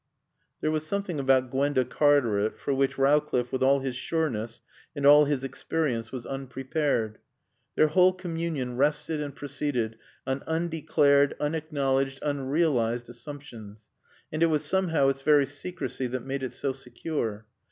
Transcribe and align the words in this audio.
There 0.61 0.71
was 0.71 0.83
something 0.83 1.19
about 1.19 1.51
Gwenda 1.51 1.85
Cartaret 1.85 2.57
for 2.57 2.73
which 2.73 2.97
Rowcliffe 2.97 3.51
with 3.51 3.61
all 3.61 3.81
his 3.81 3.95
sureness 3.95 4.59
and 4.95 5.05
all 5.05 5.25
his 5.25 5.43
experience 5.43 6.11
was 6.11 6.25
unprepared. 6.25 7.19
Their 7.75 7.89
whole 7.89 8.11
communion 8.11 8.77
rested 8.77 9.21
and 9.21 9.35
proceeded 9.35 9.99
on 10.25 10.41
undeclared, 10.47 11.35
unacknowledged, 11.39 12.17
unrealised 12.23 13.09
assumptions, 13.09 13.89
and 14.31 14.41
it 14.41 14.47
was 14.47 14.65
somehow 14.65 15.07
its 15.09 15.21
very 15.21 15.45
secrecy 15.45 16.07
that 16.07 16.25
made 16.25 16.41
it 16.41 16.53
so 16.53 16.73
secure. 16.73 17.45